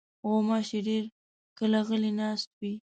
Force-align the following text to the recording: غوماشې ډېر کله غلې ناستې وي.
غوماشې 0.27 0.79
ډېر 0.87 1.03
کله 1.57 1.79
غلې 1.87 2.11
ناستې 2.19 2.55
وي. 2.61 2.73